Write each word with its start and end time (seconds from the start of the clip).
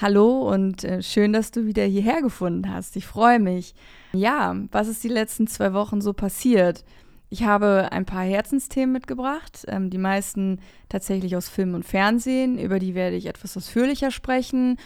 Hallo 0.00 0.48
und 0.48 0.84
äh, 0.84 1.02
schön, 1.02 1.32
dass 1.32 1.50
du 1.50 1.66
wieder 1.66 1.82
hierher 1.82 2.22
gefunden 2.22 2.72
hast. 2.72 2.94
Ich 2.94 3.04
freue 3.04 3.40
mich. 3.40 3.74
Ja, 4.12 4.54
was 4.70 4.86
ist 4.86 5.02
die 5.02 5.08
letzten 5.08 5.48
zwei 5.48 5.72
Wochen 5.72 6.00
so 6.00 6.12
passiert? 6.12 6.84
Ich 7.30 7.42
habe 7.42 7.88
ein 7.90 8.04
paar 8.04 8.22
Herzensthemen 8.22 8.92
mitgebracht, 8.92 9.64
ähm, 9.66 9.90
die 9.90 9.98
meisten 9.98 10.60
tatsächlich 10.88 11.34
aus 11.34 11.48
Film 11.48 11.74
und 11.74 11.84
Fernsehen, 11.84 12.60
über 12.60 12.78
die 12.78 12.94
werde 12.94 13.16
ich 13.16 13.26
etwas 13.26 13.56
ausführlicher 13.56 14.12
sprechen. 14.12 14.76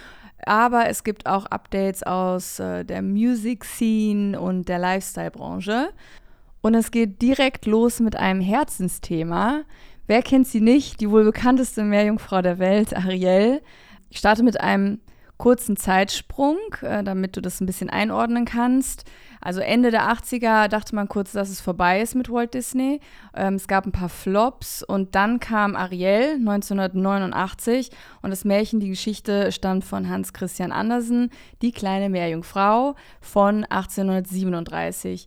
Aber 0.47 0.89
es 0.89 1.05
gibt 1.05 1.27
auch 1.27 1.45
Updates 1.45 2.03
aus 2.03 2.59
äh, 2.59 2.83
der 2.83 3.03
Music 3.03 3.67
Scene 3.67 4.41
und 4.41 4.67
der 4.71 4.79
Lifestyle-Branche. 4.79 5.91
Und 6.63 6.73
es 6.73 6.91
geht 6.91 7.21
direkt 7.21 7.67
los 7.67 8.01
mit 8.01 8.17
einem 8.17 8.41
Herzensthema. 8.41 9.65
Wer 10.07 10.23
kennt 10.23 10.47
sie 10.47 10.63
nicht? 10.63 11.03
Die 11.03 11.11
wohl 11.11 11.25
bekannteste 11.25 11.85
Meerjungfrau 11.85 12.41
der 12.41 12.59
Welt, 12.59 12.97
Ariel. 12.97 13.61
Ich 14.13 14.19
starte 14.19 14.43
mit 14.43 14.61
einem 14.61 15.01
kurzen 15.39 15.79
Zeitsprung, 15.79 16.59
äh, 16.83 17.03
damit 17.03 17.35
du 17.35 17.41
das 17.41 17.63
ein 17.63 17.67
bisschen 17.67 17.89
einordnen 17.89 18.45
kannst. 18.45 19.05
Also 19.41 19.61
Ende 19.61 19.91
der 19.91 20.03
80er 20.13 20.69
dachte 20.69 20.95
man 20.95 21.09
kurz, 21.09 21.33
dass 21.33 21.49
es 21.49 21.63
vorbei 21.63 22.03
ist 22.03 22.15
mit 22.15 22.31
Walt 22.31 22.53
Disney. 22.53 23.01
Ähm, 23.35 23.55
es 23.55 23.69
gab 23.69 23.87
ein 23.87 23.93
paar 23.93 24.11
Flops 24.11 24.83
und 24.83 25.15
dann 25.15 25.41
kam 25.41 25.77
Ariel 25.77 26.35
1989 26.35 27.89
und 28.21 28.29
das 28.29 28.45
Märchen, 28.45 28.81
die 28.81 28.91
Geschichte 28.91 29.51
stammt 29.51 29.85
von 29.85 30.11
Hans 30.11 30.35
Christian 30.35 30.73
Andersen, 30.73 31.31
Die 31.63 31.73
kleine 31.73 32.11
Meerjungfrau 32.11 32.95
von 33.23 33.65
1837. 33.65 35.27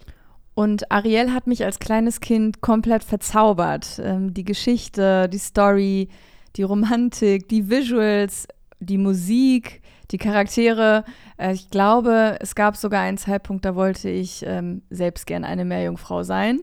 Und 0.54 0.92
Ariel 0.92 1.34
hat 1.34 1.48
mich 1.48 1.66
als 1.66 1.80
kleines 1.80 2.22
Kind 2.22 2.62
komplett 2.62 3.04
verzaubert. 3.04 4.00
Ähm, 4.00 4.36
die 4.36 4.46
Geschichte, 4.46 5.28
die 5.28 5.40
Story, 5.40 6.10
die 6.56 6.64
Romantik, 6.64 7.50
die 7.50 7.70
Visuals, 7.70 8.48
die 8.86 8.98
Musik, 8.98 9.82
die 10.12 10.18
Charaktere. 10.18 11.04
Äh, 11.38 11.54
ich 11.54 11.70
glaube, 11.70 12.38
es 12.40 12.56
gab 12.56 12.78
sogar 12.78 13.02
einen 13.02 13.18
Zeitpunkt, 13.18 13.66
da 13.66 13.76
wollte 13.76 14.10
ich 14.10 14.44
ähm, 14.46 14.82
selbst 14.90 15.28
gern 15.28 15.44
eine 15.44 15.66
Meerjungfrau 15.66 16.24
sein. 16.24 16.62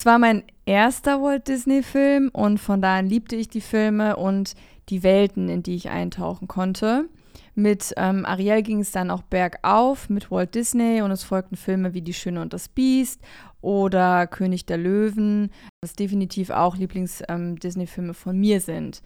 Es 0.00 0.06
war 0.06 0.18
mein 0.18 0.44
erster 0.64 1.20
Walt 1.22 1.48
Disney-Film 1.48 2.30
und 2.32 2.58
von 2.58 2.80
da 2.80 2.98
an 2.98 3.06
liebte 3.06 3.36
ich 3.36 3.48
die 3.48 3.60
Filme 3.60 4.16
und 4.16 4.54
die 4.90 5.02
Welten, 5.02 5.48
in 5.48 5.62
die 5.62 5.74
ich 5.74 5.90
eintauchen 5.90 6.48
konnte. 6.48 7.08
Mit 7.54 7.92
ähm, 7.96 8.24
Ariel 8.24 8.62
ging 8.62 8.80
es 8.80 8.92
dann 8.92 9.10
auch 9.10 9.22
bergauf 9.22 10.08
mit 10.08 10.30
Walt 10.30 10.54
Disney 10.54 11.02
und 11.02 11.10
es 11.10 11.24
folgten 11.24 11.56
Filme 11.56 11.92
wie 11.92 12.02
Die 12.02 12.14
Schöne 12.14 12.40
und 12.40 12.52
das 12.52 12.68
Biest 12.68 13.20
oder 13.60 14.28
König 14.28 14.66
der 14.66 14.78
Löwen, 14.78 15.50
was 15.82 15.94
definitiv 15.94 16.50
auch 16.50 16.76
Lieblings-Disney-Filme 16.76 18.10
ähm, 18.10 18.14
von 18.14 18.38
mir 18.38 18.60
sind. 18.60 19.02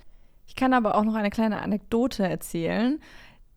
Ich 0.53 0.57
kann 0.57 0.75
aber 0.75 0.97
auch 0.97 1.05
noch 1.05 1.15
eine 1.15 1.31
kleine 1.31 1.63
Anekdote 1.63 2.29
erzählen. 2.29 3.01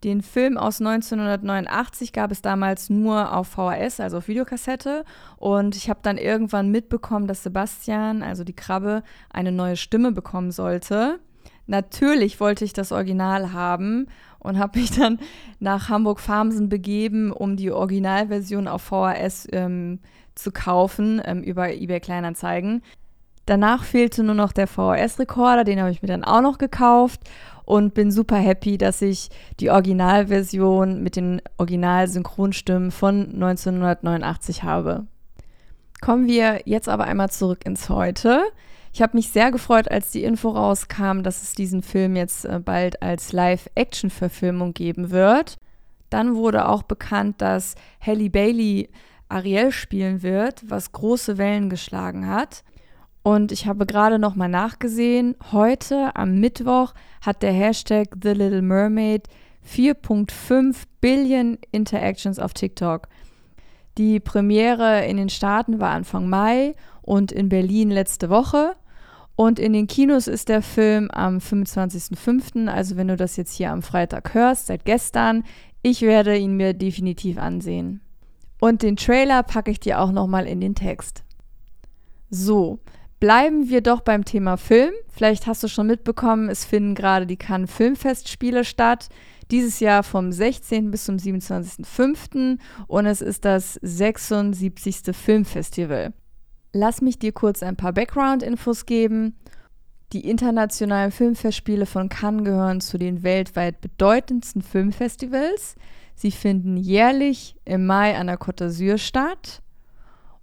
Den 0.06 0.22
Film 0.22 0.58
aus 0.58 0.80
1989 0.80 2.14
gab 2.14 2.32
es 2.32 2.42
damals 2.42 2.90
nur 2.90 3.36
auf 3.36 3.50
VHS, 3.50 4.00
also 4.00 4.20
auf 4.20 4.30
Videokassette. 4.30 5.04
Und 5.36 5.76
ich 5.76 5.90
habe 5.90 6.00
dann 6.04 6.18
irgendwann 6.18 6.72
mitbekommen, 6.72 7.28
dass 7.28 7.44
Sebastian, 7.44 8.24
also 8.24 8.46
die 8.46 8.56
Krabbe, 8.56 9.04
eine 9.30 9.52
neue 9.52 9.76
Stimme 9.76 10.14
bekommen 10.14 10.52
sollte. 10.52 11.20
Natürlich 11.68 12.40
wollte 12.40 12.64
ich 12.64 12.72
das 12.72 12.94
Original 12.94 13.52
haben 13.52 14.08
und 14.40 14.58
habe 14.58 14.80
mich 14.80 14.92
dann 14.92 15.20
nach 15.60 15.90
Hamburg-Farmsen 15.90 16.70
begeben, 16.70 17.34
um 17.34 17.58
die 17.58 17.72
Originalversion 17.72 18.70
auf 18.70 18.84
VHS 18.84 19.50
ähm, 19.52 20.00
zu 20.34 20.54
kaufen 20.54 21.22
ähm, 21.26 21.44
über 21.44 21.74
eBay 21.74 22.00
Kleinanzeigen. 22.00 22.84
Danach 23.46 23.84
fehlte 23.84 24.24
nur 24.24 24.36
noch 24.36 24.52
der 24.52 24.68
VHS-Rekorder, 24.68 25.64
den 25.64 25.80
habe 25.80 25.92
ich 25.92 26.02
mir 26.02 26.08
dann 26.08 26.24
auch 26.24 26.42
noch 26.42 26.58
gekauft 26.58 27.22
und 27.64 27.94
bin 27.94 28.12
super 28.12 28.38
happy, 28.38 28.78
dass 28.78 29.02
ich 29.02 29.30
die 29.60 29.70
Originalversion 29.70 31.04
mit 31.04 31.16
den 31.16 31.42
Original-Synchronstimmen 31.58 32.92
von 32.92 33.34
1989 33.34 34.64
habe. 34.64 35.06
Kommen 36.02 36.28
wir 36.28 36.62
jetzt 36.66 36.90
aber 36.90 37.06
einmal 37.06 37.30
zurück 37.30 37.66
ins 37.66 37.90
Heute. 37.90 38.44
Ich 38.94 39.02
habe 39.02 39.18
mich 39.18 39.30
sehr 39.30 39.52
gefreut, 39.52 39.90
als 39.92 40.12
die 40.12 40.24
Info 40.24 40.50
rauskam, 40.50 41.22
dass 41.22 41.44
es 41.44 41.54
diesen 41.54 41.82
Film 41.82 42.16
jetzt 42.16 42.46
äh, 42.46 42.60
bald 42.64 43.02
als 43.02 43.34
Live-Action-Verfilmung 43.34 44.74
geben 44.74 45.12
wird. 45.12 45.58
Dann 46.10 46.36
wurde 46.36 46.68
auch 46.70 46.84
bekannt, 46.84 47.42
dass 47.42 47.76
Halle 48.00 48.30
Bailey 48.30 48.90
Ariel 49.28 49.72
spielen 49.72 50.22
wird, 50.22 50.70
was 50.70 50.92
große 50.92 51.38
Wellen 51.38 51.70
geschlagen 51.70 52.28
hat. 52.28 52.64
Und 53.26 53.52
ich 53.52 53.66
habe 53.66 53.88
gerade 53.88 54.20
noch 54.20 54.36
mal 54.36 54.48
nachgesehen, 54.48 55.36
heute 55.52 56.16
am 56.16 56.36
Mittwoch 56.40 56.94
hat 57.22 57.42
der 57.42 57.54
Hashtag 57.54 58.10
The 58.22 58.34
Little 58.34 58.62
Mermaid 58.62 59.28
4.5 59.68 60.84
Billion 61.02 61.58
Interactions 61.72 62.38
auf 62.38 62.54
TikTok. 62.54 63.08
Die 63.98 64.20
Premiere 64.20 65.08
in 65.08 65.18
den 65.18 65.30
Staaten 65.30 65.80
war 65.80 65.90
Anfang 65.90 66.30
Mai 66.30 66.76
und 67.02 67.32
in 67.32 67.50
Berlin 67.50 67.90
letzte 67.90 68.30
Woche. 68.30 68.76
Und 69.36 69.58
in 69.58 69.74
den 69.74 69.88
Kinos 69.88 70.28
ist 70.28 70.48
der 70.48 70.62
Film 70.62 71.10
am 71.10 71.40
25.05., 71.40 72.68
also 72.68 72.96
wenn 72.96 73.08
du 73.08 73.16
das 73.16 73.38
jetzt 73.38 73.56
hier 73.56 73.72
am 73.72 73.82
Freitag 73.82 74.36
hörst, 74.36 74.68
seit 74.68 74.86
gestern. 74.86 75.46
Ich 75.82 76.04
werde 76.04 76.38
ihn 76.38 76.58
mir 76.58 76.76
definitiv 76.76 77.40
ansehen. 77.40 78.02
Und 78.60 78.84
den 78.84 78.98
Trailer 78.98 79.42
packe 79.42 79.72
ich 79.72 79.80
dir 79.80 80.00
auch 80.00 80.12
nochmal 80.12 80.46
in 80.46 80.62
den 80.62 80.76
Text. 80.76 81.24
So, 82.30 82.78
Bleiben 83.26 83.72
wir 83.72 83.82
doch 83.82 84.02
beim 84.02 84.24
Thema 84.24 84.56
Film. 84.56 84.94
Vielleicht 85.10 85.48
hast 85.48 85.64
du 85.64 85.68
schon 85.68 85.88
mitbekommen, 85.88 86.48
es 86.48 86.64
finden 86.64 86.94
gerade 86.94 87.26
die 87.26 87.38
Cannes 87.38 87.74
Filmfestspiele 87.74 88.64
statt. 88.64 89.10
Dieses 89.50 89.80
Jahr 89.80 90.04
vom 90.04 90.32
16. 90.32 90.92
bis 90.92 91.06
zum 91.06 91.16
27.05. 91.16 92.60
und 92.86 93.06
es 93.08 93.22
ist 93.22 93.44
das 93.44 93.80
76. 93.82 95.16
Filmfestival. 95.16 96.14
Lass 96.72 97.02
mich 97.02 97.18
dir 97.18 97.32
kurz 97.32 97.64
ein 97.64 97.76
paar 97.76 97.94
Background-Infos 97.94 98.86
geben. 98.86 99.36
Die 100.14 100.30
internationalen 100.30 101.10
Filmfestspiele 101.10 101.88
von 101.88 102.10
Cannes 102.10 102.44
gehören 102.44 102.80
zu 102.80 103.00
den 103.00 103.24
weltweit 103.24 103.82
bedeutendsten 103.82 104.62
Filmfestivals. 104.62 105.74
Sie 106.14 106.30
finden 106.30 106.78
jährlich 106.78 107.56
im 107.66 107.88
Mai 107.88 108.16
an 108.16 108.28
der 108.28 108.38
Côte 108.38 108.68
d'Azur 108.68 109.00
statt 109.00 109.64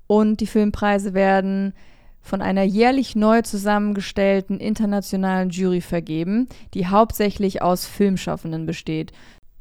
und 0.09 0.41
die 0.41 0.49
Filmpreise 0.49 1.15
werden 1.15 1.75
von 2.23 2.41
einer 2.41 2.63
jährlich 2.63 3.17
neu 3.17 3.43
zusammengestellten 3.43 4.61
internationalen 4.61 5.51
Jury 5.51 5.81
vergeben, 5.81 6.49
die 6.73 6.87
hauptsächlich 6.87 7.61
aus 7.63 7.87
Filmschaffenden 7.87 8.65
besteht. 8.65 9.13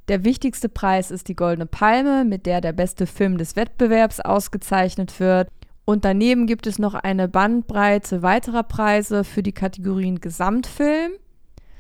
Der 0.07 0.23
wichtigste 0.23 0.69
Preis 0.69 1.11
ist 1.11 1.27
die 1.27 1.35
Goldene 1.35 1.65
Palme, 1.65 2.23
mit 2.23 2.45
der 2.45 2.61
der 2.61 2.73
beste 2.73 3.07
Film 3.07 3.37
des 3.37 3.55
Wettbewerbs 3.55 4.19
ausgezeichnet 4.19 5.19
wird. 5.19 5.49
Und 5.85 6.05
daneben 6.05 6.47
gibt 6.47 6.67
es 6.67 6.79
noch 6.79 6.93
eine 6.93 7.27
Bandbreite 7.27 8.21
weiterer 8.21 8.63
Preise 8.63 9.23
für 9.23 9.43
die 9.43 9.51
Kategorien 9.51 10.19
Gesamtfilm 10.19 11.11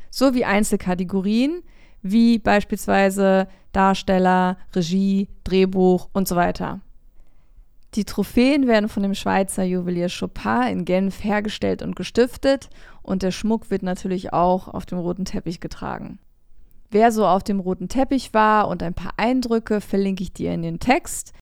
sowie 0.09 0.43
Einzelkategorien, 0.43 1.61
wie 2.01 2.39
beispielsweise 2.39 3.47
Darsteller, 3.71 4.57
Regie, 4.75 5.29
Drehbuch 5.43 6.09
und 6.13 6.27
so 6.27 6.35
weiter. 6.35 6.81
Die 7.95 8.05
Trophäen 8.05 8.67
werden 8.67 8.87
von 8.87 9.03
dem 9.03 9.13
Schweizer 9.13 9.63
Juwelier 9.63 10.07
Chopin 10.07 10.67
in 10.69 10.85
Genf 10.85 11.23
hergestellt 11.23 11.81
und 11.81 11.95
gestiftet 11.95 12.69
und 13.01 13.21
der 13.21 13.31
Schmuck 13.31 13.69
wird 13.69 13.83
natürlich 13.83 14.31
auch 14.31 14.69
auf 14.69 14.85
dem 14.85 14.97
roten 14.97 15.25
Teppich 15.25 15.59
getragen. 15.59 16.17
Wer 16.89 17.11
so 17.11 17.25
auf 17.25 17.43
dem 17.43 17.59
roten 17.59 17.89
Teppich 17.89 18.33
war 18.33 18.69
und 18.69 18.81
ein 18.81 18.93
paar 18.93 19.13
Eindrücke 19.17 19.81
verlinke 19.81 20.23
ich 20.23 20.31
dir 20.31 20.53
in 20.53 20.61
den 20.61 20.79
Text. 20.79 21.33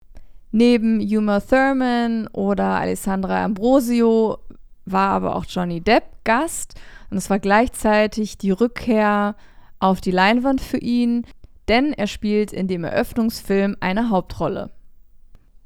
Neben 0.51 0.99
Uma 1.01 1.39
Thurman 1.39 2.27
oder 2.27 2.65
Alessandra 2.65 3.43
Ambrosio 3.43 4.39
war 4.85 5.11
aber 5.11 5.35
auch 5.35 5.45
Johnny 5.45 5.81
Depp 5.81 6.03
Gast 6.23 6.73
und 7.11 7.17
es 7.17 7.29
war 7.29 7.39
gleichzeitig 7.39 8.39
die 8.39 8.51
Rückkehr 8.51 9.35
auf 9.79 10.01
die 10.01 10.11
Leinwand 10.11 10.61
für 10.61 10.77
ihn, 10.77 11.25
denn 11.67 11.93
er 11.93 12.07
spielt 12.07 12.51
in 12.51 12.67
dem 12.67 12.83
Eröffnungsfilm 12.83 13.77
eine 13.79 14.09
Hauptrolle. 14.09 14.71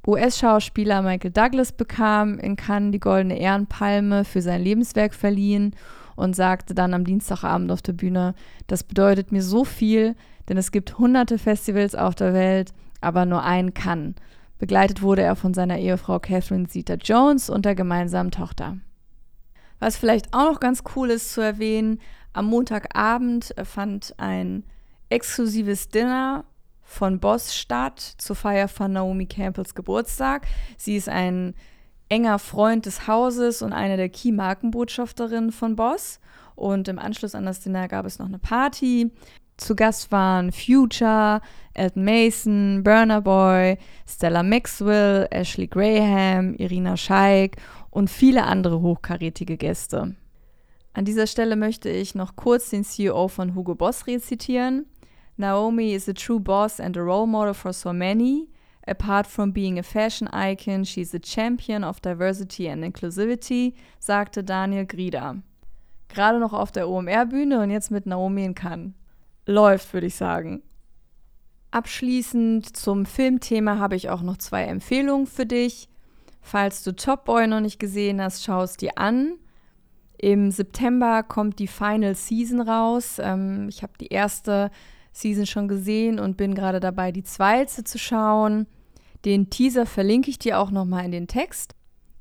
US-Schauspieler 0.06 1.02
Michael 1.02 1.32
Douglas 1.32 1.72
bekam 1.72 2.38
in 2.40 2.56
Cannes 2.56 2.92
die 2.92 3.00
Goldene 3.00 3.40
Ehrenpalme 3.40 4.26
für 4.26 4.42
sein 4.42 4.62
Lebenswerk 4.62 5.14
verliehen 5.14 5.76
und 6.16 6.36
sagte 6.36 6.76
dann 6.76 6.94
am 6.94 7.06
Dienstagabend 7.06 7.72
auf 7.72 7.82
der 7.82 7.94
Bühne, 7.94 8.36
das 8.68 8.84
bedeutet 8.84 9.32
mir 9.32 9.42
so 9.42 9.64
viel, 9.64 10.16
denn 10.50 10.58
es 10.58 10.72
gibt 10.72 11.00
hunderte 11.00 11.38
Festivals 11.38 11.96
auf 11.96 12.16
der 12.16 12.34
Welt, 12.34 12.74
aber 13.00 13.26
nur 13.26 13.44
ein 13.44 13.74
Cannes. 13.74 14.16
Begleitet 14.60 15.02
wurde 15.02 15.22
er 15.22 15.36
von 15.36 15.54
seiner 15.54 15.80
Ehefrau 15.80 16.20
Catherine 16.20 16.68
Zeta-Jones 16.68 17.50
und 17.50 17.66
der 17.66 17.76
gemeinsamen 17.76 18.32
Tochter. 18.32 18.78
Was 19.80 19.98
vielleicht 19.98 20.34
auch 20.34 20.52
noch 20.52 20.60
ganz 20.60 20.84
cool 20.96 21.10
ist 21.10 21.34
zu 21.34 21.42
erwähnen, 21.42 22.00
am 22.34 22.46
Montagabend 22.46 23.54
fand 23.64 24.14
ein 24.18 24.64
exklusives 25.10 25.90
Dinner 25.90 26.46
von 26.84 27.20
Boss 27.20 27.56
statt 27.56 28.00
zur 28.00 28.36
Feier 28.36 28.68
von 28.68 28.94
Naomi 28.94 29.26
Campbells 29.26 29.76
Geburtstag. 29.76 30.48
Sie 30.78 30.96
ist 30.96 31.10
ein 31.10 31.56
enger 32.10 32.40
Freund 32.40 32.86
des 32.86 33.08
Hauses 33.08 33.62
und 33.62 33.74
eine 33.74 33.98
der 33.98 34.10
Key-Markenbotschafterinnen 34.10 35.52
von 35.52 35.76
Boss. 35.76 36.20
Und 36.56 36.88
im 36.88 37.00
Anschluss 37.00 37.34
an 37.36 37.46
das 37.46 37.62
Dinner 37.62 37.88
gab 37.88 38.06
es 38.06 38.20
noch 38.20 38.28
eine 38.28 38.40
Party. 38.40 39.12
Zu 39.58 39.76
Gast 39.76 40.12
waren 40.12 40.52
Future, 40.52 41.42
Elton 41.74 42.04
Mason, 42.04 42.84
Burner 42.84 43.22
Boy, 43.22 43.78
Stella 44.08 44.44
Maxwell, 44.44 45.28
Ashley 45.32 45.68
Graham, 45.68 46.56
Irina 46.56 46.98
Scheik 46.98 47.58
und 47.90 48.10
viele 48.10 48.44
andere 48.44 48.82
hochkarätige 48.82 49.58
Gäste. 49.58 50.16
An 50.94 51.06
dieser 51.06 51.28
Stelle 51.28 51.56
möchte 51.56 51.90
ich 51.90 52.14
noch 52.14 52.36
kurz 52.36 52.70
den 52.70 52.84
CEO 52.84 53.28
von 53.28 53.56
Hugo 53.56 53.74
Boss 53.76 54.06
rezitieren. 54.06 54.86
Naomi 55.38 55.94
is 55.94 56.08
a 56.08 56.14
true 56.14 56.40
boss 56.40 56.80
and 56.80 56.96
a 56.96 57.02
role 57.02 57.26
model 57.26 57.54
for 57.54 57.74
so 57.74 57.92
many. 57.92 58.50
Apart 58.88 59.26
from 59.26 59.52
being 59.52 59.80
a 59.80 59.84
fashion 59.84 60.28
icon, 60.34 60.84
she's 60.84 61.14
a 61.14 61.20
champion 61.20 61.84
of 61.84 62.02
diversity 62.02 62.68
and 62.68 62.84
inclusivity, 62.84 63.74
sagte 64.00 64.44
Daniel 64.44 64.86
Grieder. 64.86 65.42
Gerade 66.10 66.40
noch 66.40 66.54
auf 66.54 66.72
der 66.72 66.88
OMR-Bühne 66.88 67.62
und 67.62 67.72
jetzt 67.72 67.92
mit 67.92 68.06
Naomi 68.06 68.44
in 68.44 68.54
Cannes. 68.54 68.94
Läuft, 69.46 69.94
würde 69.94 70.08
ich 70.08 70.16
sagen. 70.16 70.62
Abschließend 71.72 72.78
zum 72.78 73.06
Filmthema 73.06 73.80
habe 73.80 73.96
ich 73.96 74.10
auch 74.10 74.22
noch 74.22 74.38
zwei 74.38 74.66
Empfehlungen 74.66 75.26
für 75.26 75.46
dich. 75.46 75.90
Falls 76.42 76.84
du 76.84 76.96
Top 76.96 77.26
Boy 77.26 77.48
noch 77.48 77.62
nicht 77.62 77.80
gesehen 77.80 78.22
hast, 78.22 78.44
schau 78.44 78.62
es 78.62 78.78
dir 78.78 78.98
an. 78.98 79.40
Im 80.18 80.52
September 80.52 81.24
kommt 81.24 81.58
die 81.58 81.68
Final 81.68 82.16
Season 82.16 82.62
raus. 82.62 83.18
Ähm, 83.20 83.68
ich 83.70 83.82
habe 83.82 83.94
die 84.00 84.08
erste 84.08 84.70
Season 85.13 85.45
schon 85.45 85.68
gesehen 85.68 86.19
und 86.19 86.36
bin 86.36 86.56
gerade 86.56 86.80
dabei, 86.80 87.12
die 87.12 87.24
zweite 87.24 87.83
zu 87.83 87.98
schauen. 87.98 88.68
Den 89.25 89.50
Teaser 89.50 89.86
verlinke 89.86 90.30
ich 90.30 90.39
dir 90.39 90.60
auch 90.60 90.71
nochmal 90.71 91.06
in 91.06 91.12
den 91.12 91.27
Text. 91.27 91.75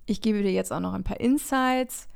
Ich 0.06 0.20
gebe 0.20 0.42
dir 0.42 0.52
jetzt 0.52 0.72
auch 0.72 0.80
noch 0.80 0.92
ein 0.92 1.04
paar 1.04 1.20
Insights. 1.20 2.06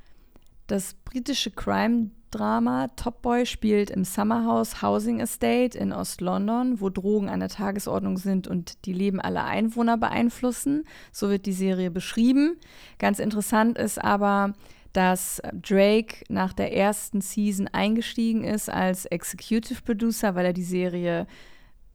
Das 0.67 0.95
britische 1.05 1.51
Crime-Drama 1.51 2.89
Top 2.97 3.23
Boy 3.23 3.47
spielt 3.47 3.91
im 3.91 4.05
Summerhouse 4.05 4.83
Housing 4.83 5.21
Estate 5.21 5.79
in 5.79 5.93
Ost-London, 5.93 6.81
wo 6.81 6.91
Drogen 6.91 7.29
an 7.29 7.41
der 7.41 7.49
Tagesordnung 7.49 8.19
sind 8.19 8.47
und 8.47 8.85
die 8.85 8.93
Leben 8.93 9.21
aller 9.21 9.45
Einwohner 9.45 9.97
beeinflussen. 9.97 10.85
So 11.13 11.31
wird 11.31 11.47
die 11.47 11.53
Serie 11.53 11.91
beschrieben. 11.91 12.59
Ganz 12.99 13.19
interessant 13.19 13.79
ist 13.79 14.03
aber, 14.03 14.55
dass 14.97 15.43
Drake 15.53 16.25
nach 16.29 16.53
der 16.53 16.75
ersten 16.75 17.21
Season 17.21 17.69
eingestiegen 17.69 18.45
ist 18.45 18.71
als 18.71 19.05
Executive 19.05 19.83
Producer, 19.83 20.35
weil 20.35 20.47
er 20.47 20.53
die 20.55 20.63
Serie 20.63 21.27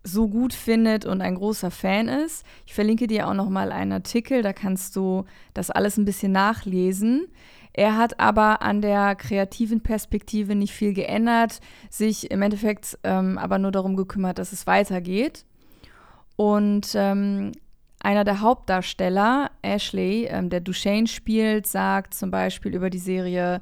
so 0.04 0.28
gut 0.28 0.54
findet 0.54 1.06
und 1.06 1.22
ein 1.22 1.36
großer 1.36 1.72
Fan 1.72 2.08
ist. 2.08 2.46
Ich 2.66 2.74
verlinke 2.74 3.08
dir 3.08 3.28
auch 3.28 3.34
noch 3.34 3.50
mal 3.50 3.72
einen 3.72 3.92
Artikel, 3.92 4.42
da 4.42 4.54
kannst 4.54 4.96
du 4.96 5.26
das 5.54 5.72
alles 5.72 5.98
ein 5.98 6.06
bisschen 6.06 6.32
nachlesen. 6.32 7.28
Er 7.74 7.98
hat 7.98 8.20
aber 8.20 8.62
an 8.62 8.82
der 8.82 9.16
kreativen 9.16 9.82
Perspektive 9.82 10.56
nicht 10.56 10.74
viel 10.74 10.94
geändert, 10.94 11.60
sich 11.90 12.30
im 12.30 12.42
Endeffekt 12.42 13.00
ähm, 13.04 13.38
aber 13.38 13.60
nur 13.60 13.72
darum 13.72 13.96
gekümmert, 13.96 14.40
dass 14.40 14.52
es 14.52 14.68
weitergeht. 14.68 15.46
Und 16.36 16.92
ähm, 16.96 17.54
einer 18.04 18.24
der 18.24 18.42
Hauptdarsteller, 18.42 19.52
Ashley, 19.62 20.28
ähm, 20.30 20.50
der 20.50 20.60
Duchesne 20.60 21.08
spielt, 21.08 21.68
sagt 21.68 22.14
zum 22.14 22.32
Beispiel 22.32 22.74
über 22.76 22.90
die 22.90 23.00
Serie 23.00 23.62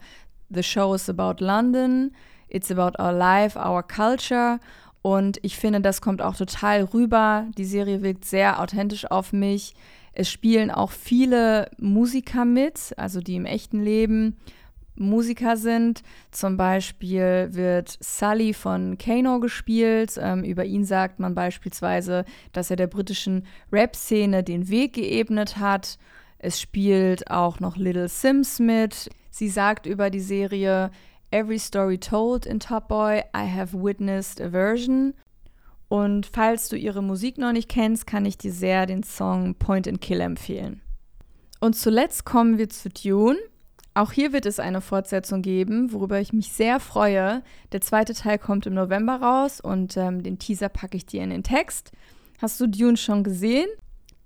The 0.50 0.64
Show 0.64 0.94
is 0.96 1.10
about 1.10 1.44
London, 1.44 2.12
It's 2.50 2.72
about 2.72 3.02
our 3.02 3.12
life, 3.12 3.58
our 3.58 3.84
culture. 3.84 4.60
Und 5.02 5.40
ich 5.44 5.56
finde, 5.56 5.82
das 5.82 6.02
kommt 6.02 6.22
auch 6.22 6.36
total 6.36 6.84
rüber. 6.84 7.46
Die 7.58 7.66
Serie 7.66 8.02
wirkt 8.02 8.26
sehr 8.26 8.60
authentisch 8.60 9.10
auf 9.10 9.32
mich. 9.32 9.76
Es 10.14 10.30
spielen 10.30 10.72
auch 10.72 10.92
viele 10.92 11.70
Musiker 11.78 12.44
mit, 12.44 12.94
also 12.98 13.22
die 13.22 13.36
im 13.36 13.46
echten 13.46 13.82
Leben 13.82 14.38
Musiker 15.00 15.58
sind. 15.58 16.04
Zum 16.32 16.58
Beispiel 16.58 17.50
wird 17.52 17.98
Sully 18.00 18.54
von 18.54 18.98
Kano 18.98 19.40
gespielt. 19.40 20.20
Ähm, 20.22 20.44
über 20.44 20.66
ihn 20.66 20.86
sagt 20.86 21.20
man 21.20 21.36
beispielsweise, 21.36 22.26
dass 22.52 22.70
er 22.70 22.76
der 22.76 22.88
britischen 22.88 23.46
Rap-Szene 23.72 24.44
den 24.44 24.70
Weg 24.70 24.94
geebnet 24.94 25.58
hat. 25.58 25.98
Es 26.38 26.62
spielt 26.62 27.30
auch 27.32 27.60
noch 27.60 27.78
Little 27.78 28.08
Sims 28.08 28.60
mit. 28.60 29.10
Sie 29.30 29.50
sagt 29.50 29.86
über 29.86 30.10
die 30.10 30.22
Serie 30.22 30.92
Every 31.32 31.60
Story 31.60 31.98
Told 31.98 32.46
in 32.46 32.60
Top 32.60 32.88
Boy, 32.88 33.24
I 33.36 33.46
have 33.46 33.74
witnessed 33.74 34.42
a 34.42 34.50
version. 34.50 35.14
Und 35.88 36.28
falls 36.28 36.70
du 36.70 36.78
ihre 36.78 37.02
Musik 37.02 37.38
noch 37.38 37.52
nicht 37.52 37.70
kennst, 37.70 38.08
kann 38.08 38.26
ich 38.26 38.38
dir 38.38 38.52
sehr 38.52 38.86
den 38.86 39.04
Song 39.04 39.56
Point 39.56 39.88
and 39.88 40.02
Kill 40.02 40.22
empfehlen. 40.22 40.82
Und 41.60 41.76
zuletzt 41.76 42.26
kommen 42.26 42.58
wir 42.58 42.70
zu 42.70 42.90
Dune. 42.90 43.38
Auch 44.00 44.14
hier 44.14 44.32
wird 44.32 44.46
es 44.46 44.62
eine 44.62 44.80
Fortsetzung 44.80 45.42
geben, 45.42 45.92
worüber 45.92 46.22
ich 46.22 46.32
mich 46.32 46.54
sehr 46.54 46.80
freue. 46.80 47.44
Der 47.74 47.82
zweite 47.82 48.14
Teil 48.14 48.40
kommt 48.40 48.66
im 48.66 48.74
November 48.74 49.18
raus 49.18 49.60
und 49.60 49.98
ähm, 49.98 50.24
den 50.24 50.40
Teaser 50.40 50.70
packe 50.70 50.96
ich 50.96 51.06
dir 51.06 51.22
in 51.22 51.32
den 51.32 51.44
Text. 51.44 51.92
Hast 52.42 52.62
du 52.62 52.68
Dune 52.68 52.96
schon 52.96 53.26
gesehen? 53.26 53.68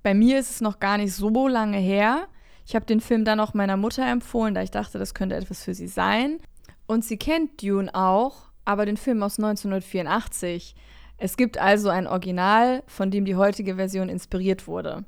Bei 0.04 0.14
mir 0.14 0.38
ist 0.38 0.52
es 0.52 0.62
noch 0.62 0.80
gar 0.80 1.00
nicht 1.00 1.16
so 1.16 1.48
lange 1.48 1.80
her. 1.80 2.28
Ich 2.68 2.76
habe 2.76 2.86
den 2.86 3.02
Film 3.02 3.26
dann 3.26 3.40
auch 3.40 3.56
meiner 3.56 3.76
Mutter 3.76 4.06
empfohlen, 4.06 4.54
da 4.54 4.62
ich 4.62 4.70
dachte, 4.70 5.00
das 5.00 5.16
könnte 5.16 5.36
etwas 5.36 5.64
für 5.64 5.74
sie 5.74 5.88
sein. 5.88 6.38
Und 6.86 7.04
sie 7.04 7.18
kennt 7.18 7.64
Dune 7.64 7.90
auch, 7.96 8.52
aber 8.66 8.86
den 8.86 8.98
Film 8.98 9.24
aus 9.24 9.40
1984. 9.40 10.76
Es 11.18 11.36
gibt 11.36 11.58
also 11.58 11.90
ein 11.90 12.06
Original, 12.06 12.84
von 12.86 13.10
dem 13.10 13.26
die 13.26 13.38
heutige 13.38 13.78
Version 13.78 14.08
inspiriert 14.08 14.68
wurde. 14.68 15.04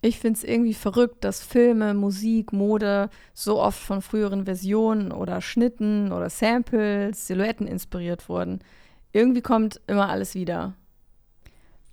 Ich 0.00 0.20
finde 0.20 0.38
es 0.38 0.44
irgendwie 0.44 0.74
verrückt, 0.74 1.24
dass 1.24 1.42
Filme, 1.42 1.92
Musik, 1.92 2.52
Mode 2.52 3.10
so 3.34 3.60
oft 3.60 3.80
von 3.80 4.00
früheren 4.00 4.44
Versionen 4.44 5.10
oder 5.10 5.40
Schnitten 5.40 6.12
oder 6.12 6.30
Samples, 6.30 7.26
Silhouetten 7.26 7.66
inspiriert 7.66 8.28
wurden. 8.28 8.60
Irgendwie 9.12 9.42
kommt 9.42 9.80
immer 9.88 10.08
alles 10.08 10.36
wieder. 10.36 10.74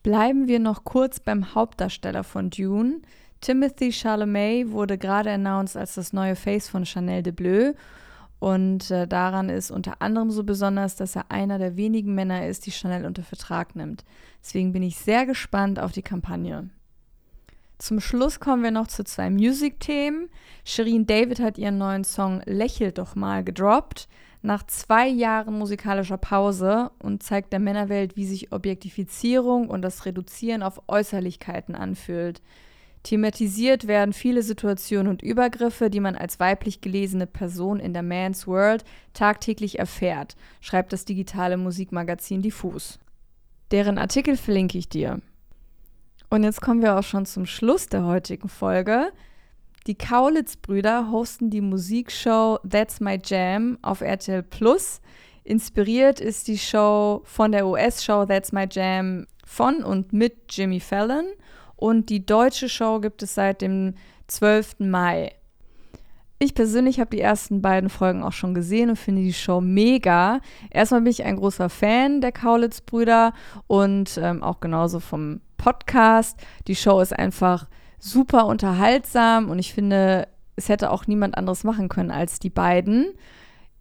Bleiben 0.03 0.47
wir 0.47 0.59
noch 0.59 0.83
kurz 0.83 1.19
beim 1.19 1.55
Hauptdarsteller 1.55 2.23
von 2.23 2.51
Dune. 2.51 3.01
Timothy 3.41 3.91
Chalamet 3.91 4.69
wurde 4.69 4.99
gerade 4.99 5.31
announced 5.31 5.75
als 5.75 5.95
das 5.95 6.13
neue 6.13 6.35
Face 6.35 6.69
von 6.69 6.85
Chanel 6.85 7.23
de 7.23 7.33
Bleu. 7.33 7.73
Und 8.37 8.91
äh, 8.91 9.07
daran 9.07 9.49
ist 9.49 9.71
unter 9.71 10.03
anderem 10.03 10.29
so 10.29 10.43
besonders, 10.43 10.95
dass 10.95 11.15
er 11.15 11.31
einer 11.31 11.57
der 11.57 11.75
wenigen 11.75 12.13
Männer 12.13 12.45
ist, 12.47 12.67
die 12.67 12.71
Chanel 12.71 13.05
unter 13.05 13.23
Vertrag 13.23 13.75
nimmt. 13.75 14.05
Deswegen 14.43 14.73
bin 14.73 14.83
ich 14.83 14.97
sehr 14.97 15.25
gespannt 15.25 15.79
auf 15.79 15.91
die 15.91 16.03
Kampagne. 16.03 16.69
Zum 17.77 17.99
Schluss 17.99 18.39
kommen 18.39 18.63
wir 18.63 18.71
noch 18.71 18.87
zu 18.87 19.03
zwei 19.03 19.29
Musikthemen. 19.29 20.29
Shireen 20.63 21.05
David 21.05 21.39
hat 21.39 21.57
ihren 21.57 21.77
neuen 21.77 22.03
Song 22.03 22.41
Lächel 22.45 22.91
doch 22.91 23.15
mal 23.15 23.43
gedroppt. 23.43 24.07
Nach 24.41 24.63
zwei 24.65 25.07
Jahren 25.07 25.57
musikalischer 25.57 26.17
Pause 26.17 26.91
und 26.99 27.23
zeigt 27.23 27.51
der 27.51 27.59
Männerwelt, 27.59 28.15
wie 28.15 28.25
sich 28.25 28.51
Objektifizierung 28.51 29.69
und 29.69 29.81
das 29.81 30.05
Reduzieren 30.05 30.63
auf 30.63 30.81
Äußerlichkeiten 30.87 31.75
anfühlt. 31.75 32.41
Thematisiert 33.05 33.87
werden 33.87 34.13
viele 34.13 34.41
Situationen 34.41 35.07
und 35.07 35.21
Übergriffe, 35.21 35.89
die 35.89 35.99
man 35.99 36.15
als 36.15 36.39
weiblich 36.39 36.81
gelesene 36.81 37.27
Person 37.27 37.79
in 37.79 37.93
der 37.93 38.01
Man's 38.03 38.47
World 38.47 38.83
tagtäglich 39.13 39.77
erfährt, 39.77 40.35
schreibt 40.61 40.93
das 40.93 41.05
digitale 41.05 41.57
Musikmagazin 41.57 42.41
Diffus. 42.41 42.99
Deren 43.71 43.97
Artikel 43.97 44.37
verlinke 44.37 44.77
ich 44.77 44.89
dir. 44.89 45.21
Und 46.35 46.43
jetzt 46.43 46.59
kommen 46.59 46.81
wir 46.81 46.99
auch 46.99 47.03
schon 47.03 47.25
zum 47.25 47.45
Schluss 47.45 47.87
der 47.87 48.03
heutigen 48.03 48.49
Folge. 48.49 49.13
Die 49.87 49.95
Kaulitz-Brüder 49.95 51.09
hosten 51.09 51.49
die 51.49 51.61
Musikshow 51.61 52.59
That's 52.69 52.99
My 52.99 53.17
Jam 53.23 53.77
auf 53.81 54.01
RTL 54.01 54.43
Plus. 54.43 54.99
Inspiriert 55.45 56.19
ist 56.19 56.49
die 56.49 56.57
Show 56.57 57.21
von 57.23 57.53
der 57.53 57.65
US-Show 57.65 58.25
That's 58.25 58.51
My 58.51 58.67
Jam 58.69 59.27
von 59.45 59.81
und 59.81 60.11
mit 60.11 60.35
Jimmy 60.49 60.81
Fallon. 60.81 61.23
Und 61.77 62.09
die 62.09 62.25
deutsche 62.25 62.67
Show 62.67 62.99
gibt 62.99 63.23
es 63.23 63.33
seit 63.33 63.61
dem 63.61 63.93
12. 64.27 64.79
Mai. 64.79 65.31
Ich 66.37 66.53
persönlich 66.53 66.99
habe 66.99 67.15
die 67.15 67.21
ersten 67.21 67.61
beiden 67.61 67.89
Folgen 67.89 68.23
auch 68.23 68.33
schon 68.33 68.53
gesehen 68.53 68.89
und 68.89 68.97
finde 68.97 69.21
die 69.21 69.31
Show 69.31 69.61
mega. 69.61 70.41
Erstmal 70.69 70.99
bin 70.99 71.11
ich 71.11 71.23
ein 71.23 71.37
großer 71.37 71.69
Fan 71.69 72.19
der 72.19 72.33
Kaulitz-Brüder 72.33 73.31
und 73.67 74.19
ähm, 74.21 74.43
auch 74.43 74.59
genauso 74.59 74.99
vom 74.99 75.39
Podcast. 75.65 76.37
Die 76.67 76.75
Show 76.75 76.99
ist 76.99 77.17
einfach 77.17 77.65
super 77.97 78.45
unterhaltsam 78.45 79.49
und 79.49 79.57
ich 79.57 79.73
finde, 79.73 80.27
es 80.55 80.69
hätte 80.69 80.91
auch 80.91 81.07
niemand 81.07 81.35
anderes 81.39 81.63
machen 81.63 81.89
können 81.89 82.11
als 82.11 82.37
die 82.37 82.51
beiden. 82.51 83.07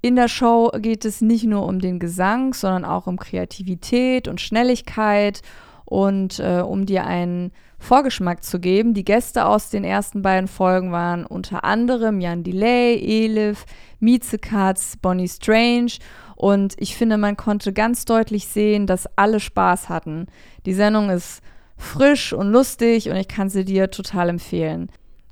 In 0.01 0.17
der 0.17 0.29
Show 0.29 0.71
geht 0.79 1.05
es 1.05 1.21
nicht 1.21 1.45
nur 1.45 1.67
um 1.67 1.81
den 1.81 1.99
Gesang, 1.99 2.55
sondern 2.55 2.87
auch 2.87 3.07
um 3.07 3.19
Kreativität 3.19 4.29
und 4.29 4.41
Schnelligkeit 4.41 5.43
und 5.85 6.39
äh, 6.39 6.63
um 6.63 6.87
dir 6.87 7.05
einen 7.07 7.53
Vorgeschmack 7.79 8.43
zu 8.45 8.61
geben. 8.61 8.95
Die 8.95 9.05
Gäste 9.05 9.45
aus 9.45 9.69
den 9.69 9.85
ersten 9.85 10.23
beiden 10.23 10.49
Folgen 10.49 10.91
waren 10.91 11.27
unter 11.27 11.65
anderem 11.65 12.19
Jan 12.19 12.45
Delay, 12.45 12.95
Elif, 12.95 13.67
Mieze 14.01 14.39
Katz, 14.39 14.97
Bonnie 14.97 15.29
Strange 15.29 15.93
und 16.35 16.77
ich 16.79 16.97
finde, 16.97 17.19
man 17.19 17.37
konnte 17.37 17.75
ganz 17.75 18.07
deutlich 18.07 18.49
sehen, 18.49 18.87
dass 18.87 19.07
alle 19.17 19.39
Spaß 19.39 19.91
hatten. 19.91 20.29
Die 20.65 20.73
Sendung 20.73 21.11
ist 21.11 21.43
frisch 21.77 22.33
und 22.33 22.51
lustig 22.51 23.11
und 23.11 23.17
ich 23.17 23.29
kann 23.29 23.49
sie 23.49 23.65
dir 23.65 23.91
total 23.91 24.29
empfehlen. 24.29 24.91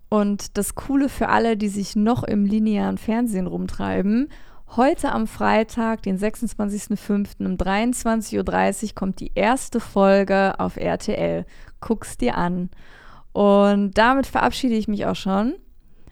Und 0.08 0.58
das 0.58 0.74
Coole 0.74 1.08
für 1.08 1.28
alle, 1.28 1.56
die 1.56 1.68
sich 1.68 1.96
noch 1.96 2.22
im 2.22 2.44
linearen 2.44 2.98
Fernsehen 2.98 3.46
rumtreiben, 3.46 4.28
Heute 4.74 5.12
am 5.12 5.26
Freitag, 5.26 6.02
den 6.02 6.18
26.05. 6.18 7.44
um 7.44 7.56
23.30 7.56 8.82
Uhr 8.88 8.94
kommt 8.94 9.20
die 9.20 9.32
erste 9.34 9.80
Folge 9.80 10.58
auf 10.58 10.78
RTL. 10.78 11.44
Guck's 11.80 12.16
dir 12.16 12.38
an. 12.38 12.70
Und 13.32 13.98
damit 13.98 14.26
verabschiede 14.26 14.74
ich 14.74 14.88
mich 14.88 15.04
auch 15.04 15.14
schon. 15.14 15.56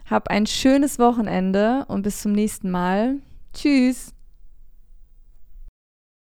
Hab 0.07 0.27
ein 0.27 0.45
schönes 0.45 0.99
Wochenende 0.99 1.85
und 1.87 2.03
bis 2.03 2.21
zum 2.21 2.33
nächsten 2.33 2.69
Mal. 2.69 3.15
Tschüss. 3.55 4.13